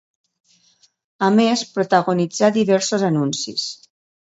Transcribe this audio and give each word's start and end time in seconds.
A 1.27 1.29
més 1.41 1.63
protagonitzà 1.77 2.51
diversos 2.59 3.07
anuncis. 3.13 3.71